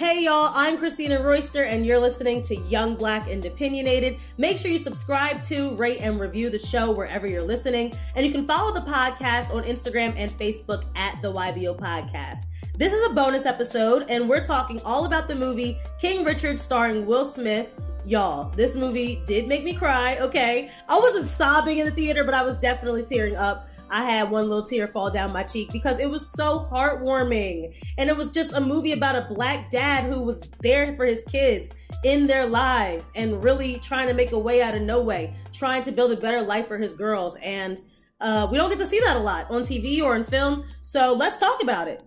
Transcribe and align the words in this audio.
Hey 0.00 0.24
y'all, 0.24 0.50
I'm 0.54 0.78
Christina 0.78 1.22
Royster, 1.22 1.62
and 1.62 1.84
you're 1.84 1.98
listening 1.98 2.40
to 2.44 2.56
Young 2.56 2.94
Black 2.94 3.30
and 3.30 3.44
Opinionated. 3.44 4.16
Make 4.38 4.56
sure 4.56 4.70
you 4.70 4.78
subscribe 4.78 5.42
to, 5.42 5.74
rate, 5.74 5.98
and 6.00 6.18
review 6.18 6.48
the 6.48 6.58
show 6.58 6.90
wherever 6.90 7.26
you're 7.26 7.42
listening. 7.42 7.92
And 8.14 8.24
you 8.24 8.32
can 8.32 8.46
follow 8.46 8.72
the 8.72 8.80
podcast 8.80 9.54
on 9.54 9.64
Instagram 9.64 10.14
and 10.16 10.32
Facebook 10.32 10.84
at 10.96 11.20
the 11.20 11.30
YBO 11.30 11.76
Podcast. 11.76 12.46
This 12.78 12.94
is 12.94 13.10
a 13.10 13.12
bonus 13.12 13.44
episode, 13.44 14.06
and 14.08 14.26
we're 14.26 14.42
talking 14.42 14.80
all 14.86 15.04
about 15.04 15.28
the 15.28 15.34
movie 15.34 15.78
King 15.98 16.24
Richard 16.24 16.58
starring 16.58 17.04
Will 17.04 17.26
Smith. 17.26 17.68
Y'all, 18.06 18.48
this 18.56 18.74
movie 18.74 19.22
did 19.26 19.48
make 19.48 19.64
me 19.64 19.74
cry, 19.74 20.16
okay? 20.18 20.70
I 20.88 20.98
wasn't 20.98 21.28
sobbing 21.28 21.76
in 21.76 21.84
the 21.84 21.92
theater, 21.92 22.24
but 22.24 22.32
I 22.32 22.42
was 22.42 22.56
definitely 22.56 23.02
tearing 23.02 23.36
up. 23.36 23.68
I 23.90 24.04
had 24.04 24.30
one 24.30 24.48
little 24.48 24.64
tear 24.64 24.88
fall 24.88 25.10
down 25.10 25.32
my 25.32 25.42
cheek 25.42 25.70
because 25.72 25.98
it 25.98 26.08
was 26.08 26.30
so 26.36 26.68
heartwarming. 26.72 27.74
And 27.98 28.08
it 28.08 28.16
was 28.16 28.30
just 28.30 28.52
a 28.52 28.60
movie 28.60 28.92
about 28.92 29.16
a 29.16 29.26
black 29.34 29.70
dad 29.70 30.04
who 30.04 30.22
was 30.22 30.40
there 30.60 30.94
for 30.96 31.04
his 31.04 31.22
kids 31.28 31.72
in 32.04 32.26
their 32.26 32.46
lives 32.46 33.10
and 33.14 33.42
really 33.42 33.78
trying 33.78 34.08
to 34.08 34.14
make 34.14 34.32
a 34.32 34.38
way 34.38 34.62
out 34.62 34.74
of 34.74 34.82
no 34.82 35.02
way, 35.02 35.34
trying 35.52 35.82
to 35.82 35.92
build 35.92 36.12
a 36.12 36.16
better 36.16 36.42
life 36.42 36.68
for 36.68 36.78
his 36.78 36.94
girls. 36.94 37.36
And 37.42 37.80
uh, 38.20 38.46
we 38.50 38.58
don't 38.58 38.70
get 38.70 38.78
to 38.78 38.86
see 38.86 39.00
that 39.00 39.16
a 39.16 39.20
lot 39.20 39.50
on 39.50 39.62
TV 39.62 40.00
or 40.00 40.14
in 40.14 40.24
film. 40.24 40.64
So 40.80 41.14
let's 41.14 41.36
talk 41.36 41.62
about 41.62 41.88
it. 41.88 42.02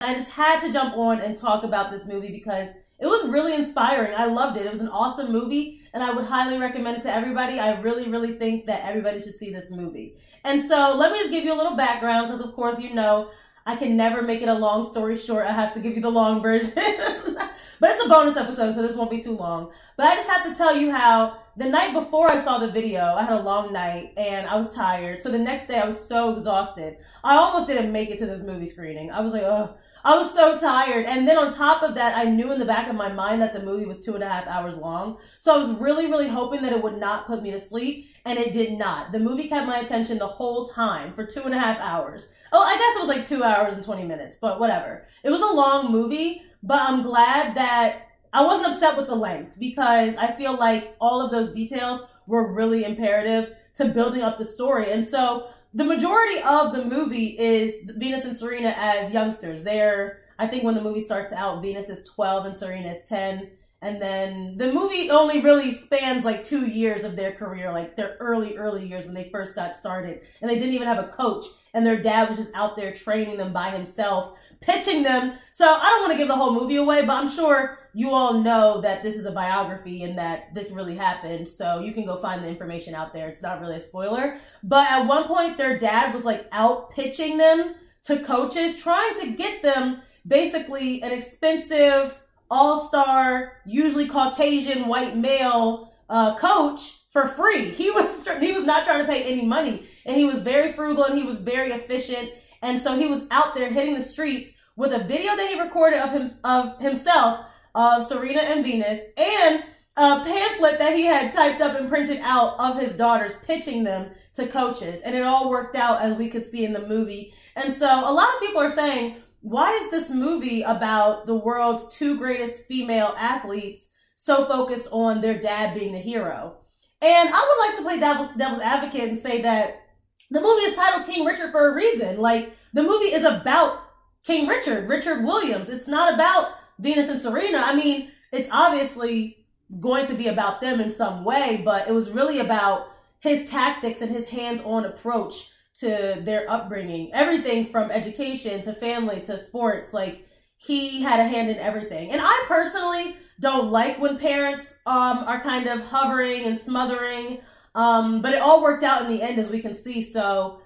I 0.00 0.14
just 0.14 0.32
had 0.32 0.60
to 0.60 0.72
jump 0.72 0.96
on 0.96 1.20
and 1.20 1.36
talk 1.36 1.62
about 1.62 1.92
this 1.92 2.06
movie 2.06 2.32
because 2.32 2.70
it 3.02 3.06
was 3.06 3.28
really 3.28 3.54
inspiring. 3.54 4.14
I 4.16 4.26
loved 4.26 4.56
it. 4.56 4.64
It 4.64 4.70
was 4.70 4.80
an 4.80 4.88
awesome 4.88 5.32
movie, 5.32 5.80
and 5.92 6.04
I 6.04 6.12
would 6.12 6.24
highly 6.24 6.56
recommend 6.56 6.98
it 6.98 7.02
to 7.02 7.12
everybody. 7.12 7.58
I 7.58 7.80
really, 7.80 8.08
really 8.08 8.34
think 8.34 8.66
that 8.66 8.84
everybody 8.84 9.20
should 9.20 9.34
see 9.34 9.52
this 9.52 9.72
movie. 9.72 10.14
And 10.44 10.62
so, 10.62 10.94
let 10.96 11.10
me 11.10 11.18
just 11.18 11.32
give 11.32 11.44
you 11.44 11.52
a 11.52 11.58
little 11.58 11.76
background 11.76 12.28
because, 12.28 12.44
of 12.44 12.54
course, 12.54 12.78
you 12.78 12.94
know, 12.94 13.30
I 13.66 13.74
can 13.74 13.96
never 13.96 14.22
make 14.22 14.40
it 14.40 14.48
a 14.48 14.54
long 14.54 14.84
story 14.84 15.16
short. 15.16 15.46
I 15.46 15.52
have 15.52 15.72
to 15.74 15.80
give 15.80 15.94
you 15.94 16.00
the 16.00 16.10
long 16.10 16.42
version. 16.42 16.74
but 17.80 17.90
it's 17.90 18.04
a 18.04 18.08
bonus 18.08 18.36
episode, 18.36 18.74
so 18.74 18.82
this 18.82 18.96
won't 18.96 19.10
be 19.10 19.20
too 19.20 19.36
long. 19.36 19.72
But 19.96 20.06
I 20.06 20.14
just 20.14 20.28
have 20.28 20.44
to 20.44 20.54
tell 20.54 20.76
you 20.76 20.92
how 20.92 21.38
the 21.56 21.66
night 21.66 21.92
before 21.92 22.30
I 22.30 22.40
saw 22.40 22.58
the 22.58 22.70
video, 22.70 23.02
I 23.14 23.22
had 23.24 23.32
a 23.32 23.42
long 23.42 23.72
night 23.72 24.14
and 24.16 24.46
I 24.46 24.56
was 24.56 24.74
tired. 24.74 25.22
So 25.22 25.30
the 25.30 25.38
next 25.38 25.66
day 25.66 25.78
I 25.78 25.86
was 25.86 25.98
so 26.08 26.34
exhausted. 26.34 26.96
I 27.22 27.36
almost 27.36 27.66
didn't 27.66 27.92
make 27.92 28.10
it 28.10 28.18
to 28.18 28.26
this 28.26 28.42
movie 28.42 28.66
screening. 28.66 29.10
I 29.10 29.20
was 29.20 29.32
like, 29.32 29.42
oh, 29.42 29.74
I 30.04 30.16
was 30.16 30.34
so 30.34 30.58
tired. 30.58 31.06
And 31.06 31.26
then 31.28 31.38
on 31.38 31.54
top 31.54 31.82
of 31.82 31.94
that, 31.94 32.16
I 32.16 32.24
knew 32.24 32.52
in 32.52 32.58
the 32.58 32.64
back 32.64 32.88
of 32.88 32.96
my 32.96 33.12
mind 33.12 33.40
that 33.40 33.52
the 33.52 33.62
movie 33.62 33.86
was 33.86 34.00
two 34.00 34.14
and 34.14 34.24
a 34.24 34.28
half 34.28 34.46
hours 34.46 34.76
long. 34.76 35.18
So 35.38 35.54
I 35.54 35.58
was 35.58 35.78
really, 35.78 36.06
really 36.06 36.28
hoping 36.28 36.62
that 36.62 36.72
it 36.72 36.82
would 36.82 36.98
not 36.98 37.26
put 37.26 37.42
me 37.42 37.50
to 37.52 37.60
sleep. 37.60 38.08
And 38.24 38.38
it 38.38 38.52
did 38.52 38.78
not. 38.78 39.12
The 39.12 39.18
movie 39.18 39.48
kept 39.48 39.66
my 39.66 39.78
attention 39.78 40.18
the 40.18 40.26
whole 40.26 40.66
time 40.66 41.12
for 41.12 41.26
two 41.26 41.42
and 41.42 41.54
a 41.54 41.58
half 41.58 41.78
hours. 41.80 42.28
Oh, 42.52 42.62
I 42.62 42.76
guess 42.76 42.96
it 42.96 43.06
was 43.06 43.16
like 43.16 43.26
two 43.26 43.42
hours 43.42 43.74
and 43.74 43.82
20 43.82 44.04
minutes, 44.04 44.36
but 44.40 44.60
whatever. 44.60 45.06
It 45.24 45.30
was 45.30 45.40
a 45.40 45.46
long 45.46 45.90
movie, 45.90 46.42
but 46.62 46.80
I'm 46.80 47.02
glad 47.02 47.56
that 47.56 48.08
I 48.32 48.44
wasn't 48.44 48.72
upset 48.72 48.96
with 48.96 49.08
the 49.08 49.14
length 49.14 49.58
because 49.58 50.14
I 50.16 50.32
feel 50.32 50.56
like 50.56 50.96
all 51.00 51.20
of 51.20 51.30
those 51.30 51.52
details 51.52 52.02
were 52.26 52.52
really 52.52 52.84
imperative 52.84 53.54
to 53.74 53.86
building 53.86 54.22
up 54.22 54.38
the 54.38 54.44
story. 54.44 54.90
And 54.90 55.06
so 55.06 55.48
the 55.74 55.84
majority 55.84 56.40
of 56.46 56.74
the 56.74 56.84
movie 56.84 57.38
is 57.38 57.74
Venus 57.96 58.24
and 58.24 58.36
Serena 58.36 58.74
as 58.76 59.12
youngsters. 59.12 59.64
They're, 59.64 60.20
I 60.38 60.46
think 60.46 60.64
when 60.64 60.74
the 60.74 60.82
movie 60.82 61.02
starts 61.02 61.32
out, 61.32 61.62
Venus 61.62 61.88
is 61.88 62.08
12 62.08 62.46
and 62.46 62.56
Serena 62.56 62.90
is 62.90 63.02
10. 63.08 63.50
And 63.82 64.00
then 64.00 64.56
the 64.56 64.72
movie 64.72 65.10
only 65.10 65.40
really 65.40 65.74
spans 65.74 66.24
like 66.24 66.44
two 66.44 66.66
years 66.66 67.04
of 67.04 67.16
their 67.16 67.32
career, 67.32 67.72
like 67.72 67.96
their 67.96 68.16
early, 68.20 68.56
early 68.56 68.86
years 68.86 69.04
when 69.04 69.12
they 69.12 69.28
first 69.30 69.56
got 69.56 69.76
started. 69.76 70.20
And 70.40 70.48
they 70.48 70.54
didn't 70.54 70.74
even 70.74 70.86
have 70.86 71.04
a 71.04 71.08
coach. 71.08 71.46
And 71.74 71.84
their 71.84 72.00
dad 72.00 72.28
was 72.28 72.38
just 72.38 72.54
out 72.54 72.76
there 72.76 72.92
training 72.92 73.38
them 73.38 73.52
by 73.52 73.70
himself, 73.70 74.38
pitching 74.60 75.02
them. 75.02 75.36
So 75.50 75.66
I 75.66 75.88
don't 75.88 76.02
want 76.02 76.12
to 76.12 76.18
give 76.18 76.28
the 76.28 76.36
whole 76.36 76.54
movie 76.54 76.76
away, 76.76 77.04
but 77.04 77.14
I'm 77.14 77.28
sure 77.28 77.78
you 77.92 78.10
all 78.10 78.34
know 78.40 78.80
that 78.82 79.02
this 79.02 79.16
is 79.16 79.26
a 79.26 79.32
biography 79.32 80.04
and 80.04 80.16
that 80.16 80.54
this 80.54 80.70
really 80.70 80.94
happened. 80.94 81.48
So 81.48 81.80
you 81.80 81.92
can 81.92 82.06
go 82.06 82.16
find 82.16 82.44
the 82.44 82.48
information 82.48 82.94
out 82.94 83.12
there. 83.12 83.28
It's 83.28 83.42
not 83.42 83.60
really 83.60 83.76
a 83.76 83.80
spoiler. 83.80 84.38
But 84.62 84.92
at 84.92 85.06
one 85.06 85.24
point, 85.24 85.56
their 85.56 85.76
dad 85.76 86.14
was 86.14 86.24
like 86.24 86.46
out 86.52 86.90
pitching 86.92 87.36
them 87.36 87.74
to 88.04 88.20
coaches, 88.20 88.80
trying 88.80 89.14
to 89.20 89.32
get 89.32 89.62
them 89.62 90.02
basically 90.26 91.02
an 91.02 91.10
expensive, 91.10 92.21
all 92.52 92.86
star, 92.86 93.54
usually 93.64 94.06
Caucasian 94.06 94.86
white 94.86 95.16
male 95.16 95.94
uh, 96.10 96.36
coach 96.36 96.98
for 97.10 97.26
free. 97.26 97.70
He 97.70 97.90
was 97.90 98.28
he 98.40 98.52
was 98.52 98.64
not 98.64 98.84
trying 98.84 99.00
to 99.00 99.10
pay 99.10 99.24
any 99.24 99.44
money, 99.44 99.86
and 100.04 100.16
he 100.16 100.26
was 100.26 100.38
very 100.38 100.72
frugal 100.72 101.04
and 101.04 101.18
he 101.18 101.24
was 101.24 101.38
very 101.38 101.72
efficient. 101.72 102.30
And 102.60 102.78
so 102.78 102.96
he 102.96 103.06
was 103.06 103.24
out 103.30 103.54
there 103.54 103.70
hitting 103.70 103.94
the 103.94 104.02
streets 104.02 104.52
with 104.76 104.92
a 104.92 105.04
video 105.04 105.34
that 105.34 105.48
he 105.48 105.60
recorded 105.60 106.00
of 106.00 106.10
him 106.10 106.30
of 106.44 106.78
himself 106.80 107.46
of 107.74 108.06
Serena 108.06 108.40
and 108.40 108.64
Venus 108.64 109.00
and 109.16 109.64
a 109.96 110.20
pamphlet 110.22 110.78
that 110.78 110.94
he 110.94 111.04
had 111.04 111.32
typed 111.32 111.60
up 111.60 111.78
and 111.78 111.88
printed 111.88 112.20
out 112.22 112.58
of 112.58 112.78
his 112.78 112.92
daughters 112.92 113.34
pitching 113.46 113.84
them 113.84 114.10
to 114.34 114.46
coaches. 114.46 115.00
And 115.02 115.14
it 115.14 115.22
all 115.22 115.50
worked 115.50 115.74
out 115.74 116.00
as 116.00 116.16
we 116.16 116.28
could 116.28 116.46
see 116.46 116.64
in 116.64 116.72
the 116.72 116.86
movie. 116.86 117.34
And 117.56 117.72
so 117.72 117.86
a 117.86 118.12
lot 118.12 118.34
of 118.34 118.40
people 118.40 118.60
are 118.60 118.70
saying, 118.70 119.16
why 119.42 119.72
is 119.72 119.90
this 119.90 120.10
movie 120.10 120.62
about 120.62 121.26
the 121.26 121.34
world's 121.34 121.94
two 121.94 122.16
greatest 122.16 122.64
female 122.64 123.14
athletes 123.18 123.90
so 124.16 124.46
focused 124.46 124.88
on 124.90 125.20
their 125.20 125.38
dad 125.38 125.78
being 125.78 125.92
the 125.92 125.98
hero? 125.98 126.56
And 127.00 127.28
I 127.32 127.32
would 127.32 127.66
like 127.66 127.76
to 127.76 127.82
play 127.82 127.98
devil's, 127.98 128.36
devil's 128.36 128.62
advocate 128.62 129.08
and 129.08 129.18
say 129.18 129.42
that 129.42 129.82
the 130.30 130.40
movie 130.40 130.62
is 130.62 130.76
titled 130.76 131.06
King 131.06 131.26
Richard 131.26 131.50
for 131.50 131.68
a 131.68 131.74
reason. 131.74 132.18
Like, 132.18 132.56
the 132.72 132.82
movie 132.82 133.12
is 133.12 133.24
about 133.24 133.84
King 134.24 134.46
Richard, 134.46 134.88
Richard 134.88 135.24
Williams. 135.24 135.68
It's 135.68 135.88
not 135.88 136.14
about 136.14 136.54
Venus 136.78 137.08
and 137.08 137.20
Serena, 137.20 137.58
I 137.58 137.74
mean, 137.76 138.10
it's 138.32 138.48
obviously 138.50 139.46
going 139.80 140.06
to 140.06 140.14
be 140.14 140.28
about 140.28 140.60
them 140.60 140.80
in 140.80 140.92
some 140.92 141.24
way, 141.24 141.62
but 141.64 141.88
it 141.88 141.92
was 141.92 142.10
really 142.10 142.40
about 142.40 142.88
his 143.20 143.48
tactics 143.48 144.00
and 144.00 144.10
his 144.10 144.28
hands-on 144.28 144.84
approach 144.84 145.51
to 145.80 146.20
their 146.22 146.50
upbringing. 146.50 147.12
Everything 147.14 147.66
from 147.66 147.90
education 147.90 148.62
to 148.62 148.72
family 148.72 149.20
to 149.22 149.38
sports, 149.38 149.92
like 149.92 150.26
he 150.56 151.02
had 151.02 151.20
a 151.20 151.28
hand 151.28 151.50
in 151.50 151.56
everything. 151.56 152.10
And 152.10 152.20
I 152.22 152.44
personally 152.46 153.16
don't 153.40 153.70
like 153.70 153.98
when 153.98 154.18
parents 154.18 154.76
um, 154.86 155.18
are 155.26 155.40
kind 155.40 155.66
of 155.66 155.80
hovering 155.80 156.44
and 156.44 156.58
smothering. 156.58 157.40
Um, 157.74 158.22
but 158.22 158.34
it 158.34 158.42
all 158.42 158.62
worked 158.62 158.84
out 158.84 159.02
in 159.02 159.08
the 159.08 159.22
end, 159.22 159.38
as 159.38 159.48
we 159.48 159.60
can 159.60 159.74
see. 159.74 160.02
So, 160.02 160.60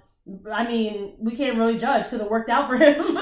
I 0.53 0.67
mean, 0.67 1.15
we 1.19 1.37
can't 1.37 1.57
really 1.57 1.79
judge 1.79 2.05
because 2.05 2.21
it 2.21 2.31
worked 2.31 2.51
out 2.51 2.69
for 2.69 2.77
him. 2.77 3.19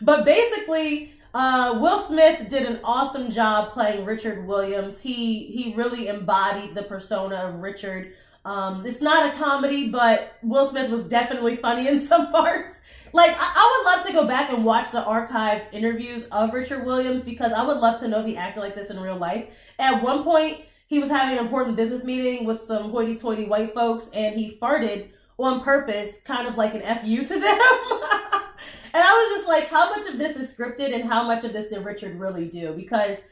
but 0.00 0.24
basically, 0.24 1.14
uh, 1.32 1.78
Will 1.80 2.02
Smith 2.02 2.48
did 2.48 2.64
an 2.66 2.80
awesome 2.82 3.30
job 3.30 3.70
playing 3.70 4.04
Richard 4.04 4.46
Williams. 4.46 5.00
He 5.00 5.44
he 5.44 5.74
really 5.74 6.08
embodied 6.08 6.74
the 6.74 6.82
persona 6.82 7.36
of 7.36 7.62
Richard. 7.62 8.14
Um, 8.44 8.86
it's 8.86 9.02
not 9.02 9.32
a 9.32 9.36
comedy, 9.36 9.90
but 9.90 10.38
Will 10.42 10.68
Smith 10.68 10.90
was 10.90 11.04
definitely 11.04 11.56
funny 11.56 11.88
in 11.88 12.00
some 12.06 12.30
parts. 12.30 12.80
Like, 13.12 13.32
I, 13.32 13.52
I, 13.56 13.82
would 13.84 13.96
love 13.96 14.06
to 14.06 14.12
go 14.12 14.26
back 14.26 14.50
and 14.50 14.64
watch 14.64 14.92
the 14.92 15.02
archived 15.02 15.72
interviews 15.72 16.26
of 16.30 16.52
Richard 16.54 16.84
Williams 16.84 17.22
because 17.22 17.52
I 17.52 17.64
would 17.66 17.78
love 17.78 17.98
to 18.00 18.08
know 18.08 18.20
if 18.20 18.26
he 18.26 18.36
acted 18.36 18.60
like 18.60 18.74
this 18.74 18.90
in 18.90 19.00
real 19.00 19.16
life. 19.16 19.46
At 19.78 20.02
one 20.02 20.22
point, 20.22 20.60
he 20.86 21.00
was 21.00 21.10
having 21.10 21.38
an 21.38 21.44
important 21.44 21.76
business 21.76 22.04
meeting 22.04 22.46
with 22.46 22.62
some 22.62 22.90
hoity 22.90 23.16
toity 23.16 23.44
white 23.44 23.74
folks 23.74 24.10
and 24.14 24.34
he 24.34 24.56
farted 24.60 25.08
on 25.38 25.62
purpose, 25.62 26.20
kind 26.24 26.46
of 26.46 26.56
like 26.56 26.74
an 26.74 26.82
FU 26.98 27.24
to 27.24 27.40
them. 27.40 27.60
And 28.92 29.02
I 29.02 29.12
was 29.12 29.38
just 29.38 29.48
like, 29.48 29.68
how 29.68 29.94
much 29.94 30.08
of 30.08 30.18
this 30.18 30.36
is 30.36 30.52
scripted 30.52 30.92
and 30.92 31.04
how 31.04 31.24
much 31.24 31.44
of 31.44 31.52
this 31.52 31.68
did 31.68 31.84
Richard 31.84 32.18
really 32.18 32.48
do? 32.48 32.72
Because 32.72 33.22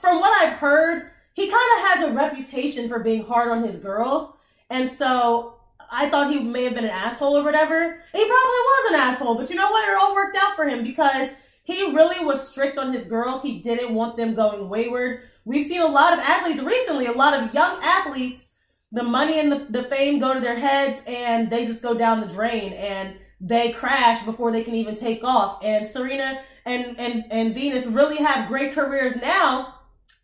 from 0.00 0.18
what 0.18 0.42
I've 0.42 0.54
heard, 0.54 1.10
he 1.34 1.48
kind 1.48 1.54
of 1.54 1.88
has 1.88 2.08
a 2.08 2.12
reputation 2.12 2.88
for 2.88 2.98
being 2.98 3.24
hard 3.24 3.50
on 3.50 3.62
his 3.62 3.78
girls. 3.78 4.32
And 4.74 4.88
so 4.90 5.54
I 5.88 6.08
thought 6.08 6.32
he 6.32 6.40
may 6.40 6.64
have 6.64 6.74
been 6.74 6.84
an 6.84 6.90
asshole 6.90 7.38
or 7.38 7.44
whatever. 7.44 8.02
He 8.12 8.18
probably 8.18 8.28
was 8.28 8.90
an 8.90 8.96
asshole, 8.96 9.36
but 9.36 9.48
you 9.48 9.54
know 9.54 9.70
what? 9.70 9.88
It 9.88 9.96
all 10.00 10.16
worked 10.16 10.36
out 10.36 10.56
for 10.56 10.66
him 10.66 10.82
because 10.82 11.30
he 11.62 11.92
really 11.92 12.24
was 12.24 12.48
strict 12.50 12.76
on 12.76 12.92
his 12.92 13.04
girls. 13.04 13.40
He 13.40 13.60
didn't 13.60 13.94
want 13.94 14.16
them 14.16 14.34
going 14.34 14.68
wayward. 14.68 15.28
We've 15.44 15.64
seen 15.64 15.80
a 15.80 15.86
lot 15.86 16.12
of 16.12 16.18
athletes 16.18 16.60
recently, 16.60 17.06
a 17.06 17.12
lot 17.12 17.40
of 17.40 17.54
young 17.54 17.78
athletes, 17.84 18.54
the 18.90 19.04
money 19.04 19.38
and 19.38 19.52
the, 19.52 19.66
the 19.70 19.84
fame 19.84 20.18
go 20.18 20.34
to 20.34 20.40
their 20.40 20.58
heads 20.58 21.04
and 21.06 21.48
they 21.48 21.66
just 21.66 21.80
go 21.80 21.94
down 21.94 22.20
the 22.20 22.26
drain. 22.26 22.72
And 22.72 23.14
they 23.40 23.70
crash 23.70 24.24
before 24.24 24.50
they 24.50 24.64
can 24.64 24.74
even 24.74 24.96
take 24.96 25.22
off. 25.22 25.62
And 25.62 25.86
Serena 25.86 26.42
and, 26.66 26.98
and, 26.98 27.26
and 27.30 27.54
Venus 27.54 27.86
really 27.86 28.16
have 28.16 28.48
great 28.48 28.72
careers 28.72 29.14
now. 29.14 29.73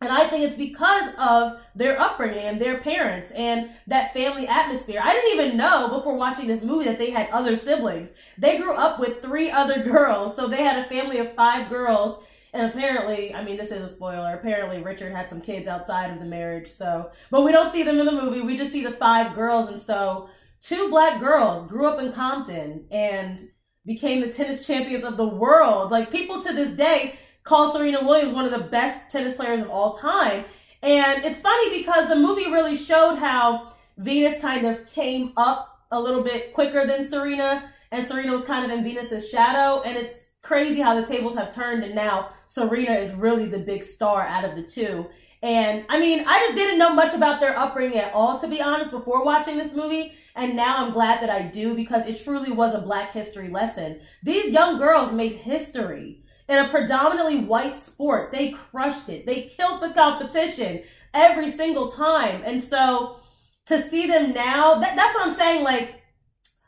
And 0.03 0.11
I 0.11 0.27
think 0.29 0.45
it's 0.45 0.55
because 0.55 1.13
of 1.19 1.61
their 1.75 2.01
upbringing 2.01 2.39
and 2.39 2.61
their 2.61 2.79
parents 2.79 3.33
and 3.33 3.71
that 3.87 4.15
family 4.15 4.49
atmosphere. 4.49 5.01
I 5.03 5.13
didn't 5.13 5.39
even 5.39 5.59
know 5.59 5.89
before 5.91 6.17
watching 6.17 6.47
this 6.47 6.63
movie 6.63 6.87
that 6.87 6.99
they 6.99 7.11
had 7.11 7.29
other 7.31 7.55
siblings. 7.55 8.13
They 8.39 8.57
grew 8.57 8.73
up 8.73 8.99
with 8.99 9.21
three 9.21 9.51
other 9.51 9.83
girls. 9.85 10.35
So 10.35 10.49
they 10.49 10.63
had 10.63 10.85
a 10.85 10.89
family 10.89 11.19
of 11.19 11.35
five 11.35 11.69
girls. 11.69 12.23
And 12.55 12.67
apparently, 12.67 13.35
I 13.35 13.45
mean, 13.45 13.59
this 13.59 13.71
is 13.71 13.85
a 13.85 13.89
spoiler. 13.89 14.35
Apparently, 14.35 14.81
Richard 14.81 15.13
had 15.13 15.29
some 15.29 15.41
kids 15.41 15.69
outside 15.69 16.11
of 16.11 16.19
the 16.19 16.25
marriage. 16.25 16.69
So, 16.69 17.11
but 17.31 17.43
we 17.43 17.53
don't 17.53 17.73
see 17.73 17.83
them 17.83 17.99
in 17.99 18.07
the 18.07 18.13
movie. 18.13 18.41
We 18.41 18.57
just 18.57 18.73
see 18.73 18.83
the 18.83 18.91
five 18.91 19.35
girls. 19.35 19.69
And 19.69 19.81
so 19.81 20.31
two 20.63 20.89
black 20.89 21.21
girls 21.21 21.69
grew 21.69 21.87
up 21.87 22.01
in 22.01 22.13
Compton 22.13 22.87
and 22.91 23.41
became 23.85 24.23
the 24.23 24.33
tennis 24.33 24.67
champions 24.67 25.05
of 25.05 25.19
the 25.19 25.29
world. 25.29 25.91
Like 25.91 26.11
people 26.11 26.41
to 26.43 26.55
this 26.55 26.71
day 26.71 27.19
call 27.45 27.73
Serena 27.73 28.05
Williams 28.05 28.35
one 28.35 28.45
of 28.45 28.53
the 28.53 28.69
best 28.69 29.11
tennis 29.11 29.35
players 29.35 29.61
of 29.61 29.71
all 29.71 29.97
time. 29.97 30.45
And 30.83 31.25
it's 31.25 31.39
funny 31.39 31.79
because 31.79 32.09
the 32.09 32.17
movie 32.17 32.51
really 32.51 32.77
showed 32.77 33.17
how 33.17 33.73
Venus 33.99 34.41
kind 34.41 34.67
of 34.67 34.87
came 34.87 35.33
up 35.37 35.81
a 35.91 36.01
little 36.01 36.23
bit 36.23 36.55
quicker 36.55 36.87
than 36.87 37.07
Serena, 37.07 37.71
and 37.91 38.07
Serena 38.07 38.33
was 38.33 38.45
kind 38.45 38.65
of 38.65 38.71
in 38.71 38.85
Venus's 38.85 39.29
shadow. 39.29 39.83
And 39.83 39.97
it's 39.97 40.31
crazy 40.43 40.81
how 40.81 40.99
the 40.99 41.07
tables 41.07 41.35
have 41.37 41.55
turned, 41.55 41.85
and 41.85 41.95
now 41.95 42.31
Serena 42.47 42.93
is 42.93 43.13
really 43.13 43.47
the 43.47 43.59
big 43.59 43.85
star 43.85 44.23
out 44.23 44.45
of 44.45 44.57
the 44.57 44.63
two. 44.63 45.07
And 45.43 45.85
I 45.89 45.99
mean, 45.99 46.25
I 46.27 46.39
just 46.41 46.55
didn't 46.55 46.79
know 46.79 46.95
much 46.95 47.15
about 47.15 47.41
their 47.41 47.59
upbringing 47.59 47.99
at 47.99 48.13
all, 48.15 48.39
to 48.41 48.49
be 48.49 48.61
honest, 48.61 48.91
before 48.91 49.25
watching 49.25 49.57
this 49.57 49.73
movie. 49.73 50.15
And 50.37 50.55
now 50.55 50.85
I'm 50.85 50.93
glad 50.93 51.23
that 51.23 51.31
I 51.31 51.43
do 51.43 51.75
because 51.75 52.07
it 52.07 52.23
truly 52.23 52.53
was 52.53 52.75
a 52.75 52.81
black 52.81 53.13
history 53.13 53.49
lesson. 53.49 54.01
These 54.23 54.53
young 54.53 54.79
girls 54.79 55.13
made 55.13 55.33
history 55.33 56.23
in 56.51 56.59
a 56.59 56.69
predominantly 56.69 57.39
white 57.39 57.79
sport. 57.79 58.33
They 58.33 58.51
crushed 58.51 59.09
it. 59.09 59.25
They 59.25 59.43
killed 59.43 59.81
the 59.81 59.91
competition 59.91 60.83
every 61.15 61.49
single 61.49 61.93
time. 61.93 62.43
And 62.45 62.61
so 62.61 63.21
to 63.67 63.81
see 63.81 64.09
them 64.09 64.33
now, 64.35 64.75
that, 64.75 64.97
that's 64.97 65.15
what 65.15 65.29
I'm 65.29 65.35
saying. 65.35 65.63
Like, 65.63 66.03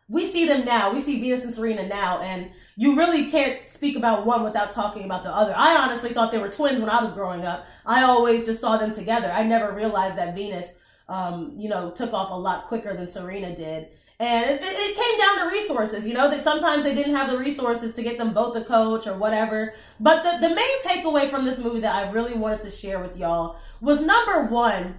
we 0.08 0.30
see 0.30 0.46
them 0.46 0.64
now. 0.64 0.92
We 0.92 1.00
see 1.00 1.20
Venus 1.20 1.42
and 1.42 1.52
Serena 1.52 1.88
now. 1.88 2.20
And 2.20 2.52
you 2.76 2.96
really 2.96 3.28
can't 3.28 3.68
speak 3.68 3.96
about 3.96 4.24
one 4.24 4.44
without 4.44 4.70
talking 4.70 5.02
about 5.04 5.24
the 5.24 5.34
other. 5.34 5.52
I 5.56 5.76
honestly 5.76 6.10
thought 6.10 6.30
they 6.30 6.38
were 6.38 6.48
twins 6.48 6.80
when 6.80 6.88
I 6.88 7.02
was 7.02 7.10
growing 7.10 7.44
up. 7.44 7.66
I 7.84 8.04
always 8.04 8.46
just 8.46 8.60
saw 8.60 8.76
them 8.76 8.92
together. 8.92 9.32
I 9.32 9.42
never 9.42 9.72
realized 9.72 10.16
that 10.16 10.36
Venus, 10.36 10.76
um, 11.08 11.54
you 11.56 11.68
know, 11.68 11.90
took 11.90 12.12
off 12.12 12.30
a 12.30 12.34
lot 12.34 12.68
quicker 12.68 12.96
than 12.96 13.08
Serena 13.08 13.54
did. 13.56 13.88
And 14.22 14.48
it, 14.48 14.60
it, 14.62 14.96
came 14.96 15.18
down 15.18 15.38
to 15.40 15.52
resources, 15.52 16.06
you 16.06 16.14
know, 16.14 16.30
that 16.30 16.42
sometimes 16.42 16.84
they 16.84 16.94
didn't 16.94 17.16
have 17.16 17.28
the 17.28 17.36
resources 17.36 17.92
to 17.94 18.04
get 18.04 18.18
them 18.18 18.32
both 18.32 18.54
a 18.54 18.62
coach 18.62 19.08
or 19.08 19.16
whatever. 19.18 19.74
But 19.98 20.22
the, 20.22 20.48
the 20.48 20.54
main 20.54 20.80
takeaway 20.80 21.28
from 21.28 21.44
this 21.44 21.58
movie 21.58 21.80
that 21.80 21.92
I 21.92 22.08
really 22.12 22.34
wanted 22.34 22.62
to 22.62 22.70
share 22.70 23.00
with 23.00 23.16
y'all 23.16 23.56
was 23.80 24.00
number 24.00 24.44
one, 24.44 24.94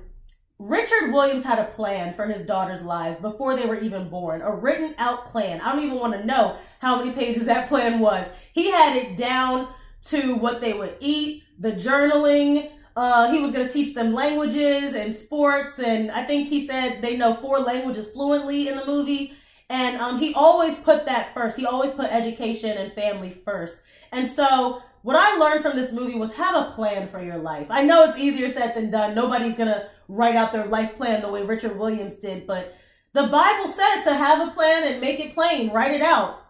Richard 0.59 1.13
Williams 1.13 1.45
had 1.45 1.57
a 1.57 1.71
plan 1.71 2.13
for 2.13 2.25
his 2.25 2.45
daughter's 2.45 2.81
lives 2.81 3.17
before 3.17 3.55
they 3.55 3.65
were 3.65 3.79
even 3.79 4.09
born, 4.09 4.41
a 4.41 4.53
written 4.53 4.93
out 4.97 5.27
plan. 5.27 5.61
I 5.61 5.71
don't 5.71 5.85
even 5.85 5.99
want 5.99 6.15
to 6.15 6.25
know 6.25 6.57
how 6.79 6.97
many 6.97 7.11
pages 7.11 7.45
that 7.45 7.69
plan 7.69 7.99
was. 7.99 8.27
He 8.51 8.71
had 8.71 8.97
it 8.97 9.15
down 9.15 9.69
to 10.07 10.35
what 10.35 10.59
they 10.59 10.73
would 10.73 10.97
eat, 10.99 11.43
the 11.57 11.71
journaling. 11.71 12.71
Uh, 12.95 13.31
he 13.31 13.39
was 13.39 13.51
going 13.51 13.65
to 13.65 13.73
teach 13.73 13.95
them 13.95 14.13
languages 14.13 14.95
and 14.95 15.15
sports. 15.15 15.79
And 15.79 16.11
I 16.11 16.23
think 16.23 16.47
he 16.47 16.65
said 16.65 17.01
they 17.01 17.17
know 17.17 17.33
four 17.33 17.59
languages 17.59 18.09
fluently 18.09 18.67
in 18.67 18.77
the 18.77 18.85
movie. 18.85 19.33
And 19.69 19.97
um, 19.97 20.19
he 20.19 20.33
always 20.33 20.75
put 20.75 21.05
that 21.05 21.33
first. 21.33 21.57
He 21.57 21.65
always 21.65 21.91
put 21.91 22.11
education 22.11 22.77
and 22.77 22.93
family 22.93 23.31
first. 23.31 23.77
And 24.11 24.27
so 24.27 24.83
what 25.01 25.15
I 25.15 25.37
learned 25.37 25.63
from 25.63 25.75
this 25.75 25.91
movie 25.91 26.15
was 26.15 26.33
have 26.33 26.55
a 26.55 26.71
plan 26.71 27.07
for 27.07 27.21
your 27.21 27.37
life. 27.37 27.67
I 27.69 27.83
know 27.83 28.03
it's 28.03 28.17
easier 28.17 28.49
said 28.49 28.75
than 28.75 28.91
done. 28.91 29.15
Nobody's 29.15 29.55
going 29.55 29.69
to 29.69 29.89
write 30.07 30.35
out 30.35 30.53
their 30.53 30.65
life 30.65 30.95
plan 30.95 31.21
the 31.21 31.29
way 31.29 31.43
Richard 31.43 31.77
Williams 31.77 32.17
did, 32.17 32.45
but 32.45 32.75
the 33.13 33.27
Bible 33.27 33.67
says 33.67 34.03
to 34.05 34.13
have 34.13 34.47
a 34.47 34.51
plan 34.51 34.83
and 34.91 35.01
make 35.01 35.19
it 35.19 35.33
plain, 35.33 35.71
write 35.71 35.91
it 35.91 36.01
out. 36.01 36.41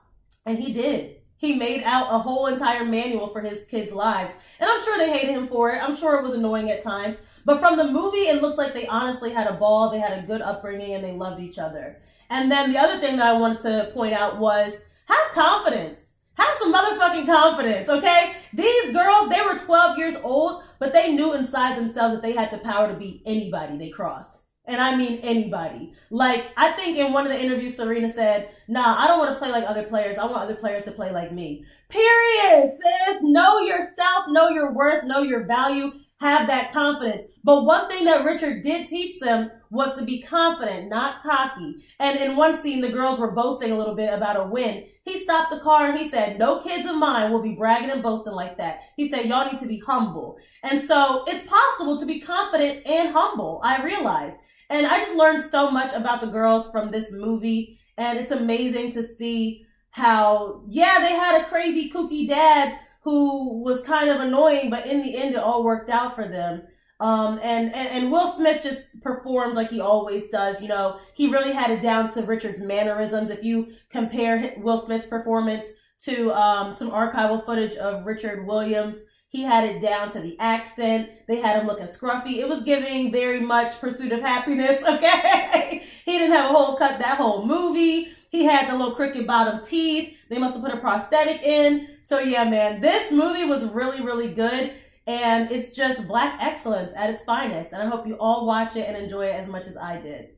And 0.45 0.59
he 0.59 0.71
did. 0.71 1.17
He 1.43 1.55
made 1.55 1.83
out 1.83 2.07
a 2.09 2.19
whole 2.19 2.47
entire 2.47 2.85
manual 2.85 3.27
for 3.27 3.41
his 3.41 3.65
kids' 3.65 3.91
lives. 3.91 4.33
And 4.61 4.69
I'm 4.69 4.81
sure 4.81 4.97
they 4.97 5.11
hated 5.11 5.31
him 5.31 5.49
for 5.49 5.71
it. 5.71 5.83
I'm 5.83 5.93
sure 5.93 6.15
it 6.15 6.23
was 6.23 6.31
annoying 6.31 6.71
at 6.71 6.81
times. 6.81 7.17
But 7.43 7.59
from 7.59 7.75
the 7.75 7.91
movie, 7.91 8.29
it 8.29 8.41
looked 8.41 8.57
like 8.57 8.73
they 8.73 8.87
honestly 8.87 9.33
had 9.33 9.47
a 9.47 9.55
ball, 9.55 9.89
they 9.89 9.99
had 9.99 10.17
a 10.17 10.25
good 10.25 10.41
upbringing, 10.41 10.93
and 10.93 11.03
they 11.03 11.11
loved 11.11 11.41
each 11.41 11.59
other. 11.59 12.01
And 12.29 12.49
then 12.49 12.71
the 12.71 12.79
other 12.79 12.97
thing 12.97 13.17
that 13.17 13.27
I 13.27 13.37
wanted 13.37 13.59
to 13.59 13.91
point 13.93 14.13
out 14.13 14.39
was 14.39 14.85
have 15.07 15.33
confidence. 15.33 16.13
Have 16.35 16.55
some 16.55 16.73
motherfucking 16.73 17.25
confidence, 17.25 17.89
okay? 17.89 18.37
These 18.53 18.93
girls, 18.93 19.27
they 19.27 19.41
were 19.41 19.57
12 19.57 19.97
years 19.97 20.15
old, 20.23 20.63
but 20.79 20.93
they 20.93 21.13
knew 21.13 21.33
inside 21.33 21.77
themselves 21.77 22.15
that 22.15 22.21
they 22.21 22.31
had 22.31 22.51
the 22.51 22.59
power 22.59 22.87
to 22.87 22.97
beat 22.97 23.21
anybody 23.25 23.77
they 23.77 23.89
crossed. 23.89 24.42
And 24.65 24.79
I 24.79 24.95
mean 24.95 25.19
anybody. 25.23 25.93
Like, 26.09 26.51
I 26.55 26.71
think 26.71 26.97
in 26.97 27.11
one 27.11 27.25
of 27.25 27.33
the 27.33 27.41
interviews, 27.41 27.75
Serena 27.75 28.07
said, 28.07 28.51
nah, 28.69 28.95
I 28.97 29.07
don't 29.07 29.19
want 29.19 29.33
to 29.33 29.39
play 29.39 29.51
like 29.51 29.65
other 29.67 29.83
players. 29.83 30.17
I 30.17 30.25
want 30.25 30.43
other 30.43 30.55
players 30.55 30.85
to 30.85 30.91
play 30.91 31.11
like 31.11 31.33
me. 31.33 31.65
Period, 31.89 32.71
sis. 32.71 33.17
Know 33.21 33.59
yourself, 33.59 34.27
know 34.29 34.49
your 34.49 34.71
worth, 34.71 35.03
know 35.03 35.21
your 35.21 35.45
value, 35.45 35.91
have 36.21 36.47
that 36.47 36.71
confidence. 36.71 37.25
But 37.43 37.65
one 37.65 37.89
thing 37.89 38.05
that 38.05 38.23
Richard 38.23 38.63
did 38.63 38.87
teach 38.87 39.19
them 39.19 39.51
was 39.69 39.97
to 39.97 40.05
be 40.05 40.21
confident, 40.21 40.87
not 40.87 41.23
cocky. 41.23 41.83
And 41.99 42.17
in 42.17 42.37
one 42.37 42.55
scene, 42.55 42.79
the 42.79 42.87
girls 42.87 43.19
were 43.19 43.31
boasting 43.31 43.71
a 43.71 43.77
little 43.77 43.95
bit 43.95 44.13
about 44.13 44.39
a 44.39 44.47
win. 44.47 44.85
He 45.03 45.19
stopped 45.19 45.51
the 45.51 45.59
car 45.59 45.87
and 45.87 45.99
he 45.99 46.07
said, 46.07 46.39
no 46.39 46.61
kids 46.61 46.87
of 46.87 46.95
mine 46.95 47.33
will 47.33 47.41
be 47.41 47.55
bragging 47.55 47.89
and 47.89 48.01
boasting 48.01 48.31
like 48.31 48.57
that. 48.59 48.79
He 48.95 49.09
said, 49.09 49.25
y'all 49.25 49.51
need 49.51 49.59
to 49.59 49.67
be 49.67 49.79
humble. 49.79 50.37
And 50.61 50.81
so 50.81 51.25
it's 51.27 51.45
possible 51.45 51.99
to 51.99 52.05
be 52.05 52.21
confident 52.21 52.87
and 52.87 53.09
humble. 53.11 53.59
I 53.61 53.83
realize. 53.83 54.37
And 54.69 54.85
I 54.85 54.99
just 54.99 55.15
learned 55.15 55.43
so 55.43 55.69
much 55.69 55.93
about 55.93 56.21
the 56.21 56.27
girls 56.27 56.69
from 56.71 56.91
this 56.91 57.11
movie. 57.11 57.79
And 57.97 58.17
it's 58.17 58.31
amazing 58.31 58.91
to 58.93 59.03
see 59.03 59.65
how, 59.91 60.63
yeah, 60.67 60.99
they 60.99 61.13
had 61.13 61.41
a 61.41 61.45
crazy 61.45 61.89
kooky 61.89 62.27
dad 62.27 62.79
who 63.03 63.61
was 63.61 63.81
kind 63.81 64.09
of 64.09 64.21
annoying, 64.21 64.69
but 64.69 64.87
in 64.87 65.01
the 65.01 65.17
end, 65.17 65.35
it 65.35 65.39
all 65.39 65.63
worked 65.63 65.89
out 65.89 66.15
for 66.15 66.27
them. 66.27 66.63
Um, 66.99 67.39
and, 67.43 67.73
and, 67.75 67.89
and 67.89 68.11
Will 68.11 68.31
Smith 68.31 68.63
just 68.63 68.83
performed 69.01 69.55
like 69.55 69.69
he 69.69 69.81
always 69.81 70.29
does. 70.29 70.61
You 70.61 70.69
know, 70.69 70.99
he 71.13 71.29
really 71.29 71.51
had 71.51 71.69
it 71.69 71.81
down 71.81 72.09
to 72.13 72.23
Richard's 72.23 72.61
mannerisms. 72.61 73.29
If 73.29 73.43
you 73.43 73.73
compare 73.89 74.53
Will 74.57 74.79
Smith's 74.79 75.05
performance 75.05 75.67
to 76.03 76.31
um, 76.33 76.73
some 76.73 76.91
archival 76.91 77.45
footage 77.45 77.75
of 77.75 78.05
Richard 78.05 78.47
Williams, 78.47 79.05
he 79.33 79.41
had 79.41 79.65
it 79.65 79.81
down 79.81 80.09
to 80.11 80.21
the 80.21 80.39
accent. 80.39 81.09
They 81.27 81.41
had 81.41 81.59
him 81.59 81.65
looking 81.65 81.87
scruffy. 81.87 82.37
It 82.37 82.47
was 82.47 82.61
giving 82.61 83.11
very 83.11 83.39
much 83.39 83.81
Pursuit 83.81 84.11
of 84.11 84.21
Happiness. 84.21 84.81
Okay, 84.93 85.83
he 86.05 86.11
didn't 86.11 86.35
have 86.35 86.51
a 86.51 86.53
whole 86.53 86.75
cut 86.77 86.99
that 86.99 87.17
whole 87.17 87.43
movie. 87.43 88.09
He 88.29 88.43
had 88.43 88.69
the 88.69 88.77
little 88.77 88.93
crooked 88.93 89.25
bottom 89.25 89.63
teeth. 89.63 90.15
They 90.29 90.37
must 90.37 90.53
have 90.53 90.63
put 90.63 90.73
a 90.73 90.77
prosthetic 90.77 91.41
in. 91.41 91.87
So 92.03 92.19
yeah, 92.19 92.43
man, 92.47 92.79
this 92.79 93.11
movie 93.11 93.45
was 93.45 93.63
really, 93.65 94.01
really 94.01 94.31
good. 94.31 94.73
And 95.07 95.51
it's 95.51 95.75
just 95.75 96.07
black 96.07 96.37
excellence 96.39 96.93
at 96.95 97.09
its 97.09 97.23
finest. 97.23 97.73
And 97.73 97.81
I 97.81 97.87
hope 97.87 98.05
you 98.05 98.15
all 98.19 98.45
watch 98.45 98.75
it 98.75 98.87
and 98.87 98.95
enjoy 98.95 99.25
it 99.25 99.35
as 99.35 99.47
much 99.47 99.65
as 99.65 99.77
I 99.77 99.99
did. 99.99 100.29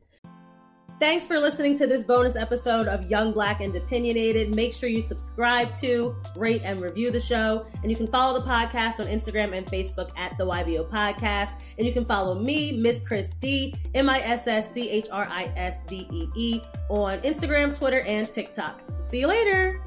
Thanks 0.98 1.26
for 1.26 1.40
listening 1.40 1.78
to 1.80 1.88
this 1.88 2.04
bonus 2.04 2.38
episode 2.38 2.88
of 2.88 3.10
Young 3.12 3.34
Black 3.34 3.60
and 3.60 3.76
Opinionated. 3.76 4.56
Make 4.56 4.74
sure 4.74 4.88
you 4.88 5.02
subscribe 5.02 5.74
to, 5.76 6.16
rate, 6.38 6.62
and 6.64 6.82
review 6.82 7.12
the 7.12 7.20
show. 7.20 7.66
And 7.82 7.92
you 7.92 7.98
can 7.98 8.08
follow 8.08 8.40
the 8.40 8.46
podcast 8.46 9.02
on 9.02 9.08
Instagram 9.08 9.54
and 9.54 9.68
Facebook 9.68 10.12
at 10.16 10.38
the 10.38 10.46
YBO 10.46 10.90
Podcast. 10.90 11.52
And 11.78 11.86
you 11.86 11.92
can 11.92 12.06
follow 12.06 12.40
me, 12.40 12.72
Miss 12.72 13.02
Chris 13.02 13.32
Dee, 13.42 13.76
M 13.94 14.10
I 14.10 14.20
S 14.20 14.48
S 14.48 14.72
C 14.72 14.90
H 14.90 15.08
R 15.12 15.28
I 15.30 15.52
S 15.58 15.82
D 15.86 16.08
E 16.14 16.30
E, 16.34 16.62
on 16.90 17.20
Instagram, 17.20 17.78
Twitter, 17.78 18.00
and 18.02 18.32
TikTok. 18.32 18.82
See 19.04 19.20
you 19.20 19.28
later. 19.28 19.82